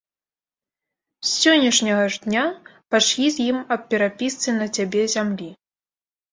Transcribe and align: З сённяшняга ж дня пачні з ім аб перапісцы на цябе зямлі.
З 1.27 1.29
сённяшняга 1.41 2.07
ж 2.15 2.23
дня 2.25 2.45
пачні 2.97 3.29
з 3.37 3.47
ім 3.53 3.63
аб 3.79 3.87
перапісцы 3.95 4.59
на 4.59 4.67
цябе 4.77 5.01
зямлі. 5.19 5.49